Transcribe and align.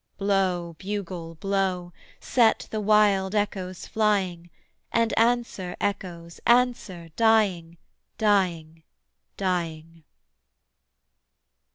Blow, 0.17 0.75
bugle, 0.79 1.35
blow, 1.35 1.93
set 2.19 2.67
the 2.71 2.81
wild 2.81 3.35
echoes 3.35 3.85
flying, 3.85 4.49
And 4.91 5.13
answer, 5.15 5.75
echoes, 5.79 6.39
answer, 6.47 7.09
dying, 7.15 7.77
dying, 8.17 8.81
dying. 9.37 10.03